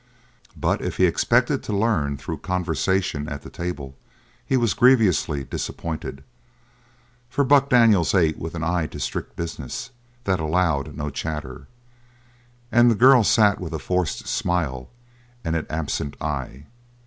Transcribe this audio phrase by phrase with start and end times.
[0.57, 3.95] But if he expected to learn through conversation at the table
[4.43, 6.23] he was grievously disappointed,
[7.29, 9.91] for Buck Daniels ate with an eye to strict business
[10.23, 11.67] that allowed no chatter,
[12.71, 14.89] and the girl sat with a forced smile
[15.45, 16.65] and an absent eye.